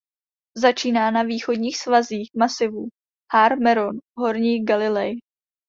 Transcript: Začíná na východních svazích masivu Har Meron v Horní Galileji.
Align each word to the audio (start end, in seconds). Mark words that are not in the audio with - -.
Začíná 0.57 1.11
na 1.11 1.23
východních 1.23 1.77
svazích 1.77 2.29
masivu 2.37 2.87
Har 3.33 3.59
Meron 3.59 3.97
v 3.97 4.01
Horní 4.21 4.65
Galileji. 4.65 5.17